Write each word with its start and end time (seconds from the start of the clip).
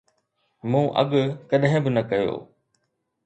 مون 0.69 0.85
اڳ 1.01 1.11
ڪڏهن 1.49 1.77
به 1.83 1.89
نه 1.95 2.01
ڪيو 2.09 2.35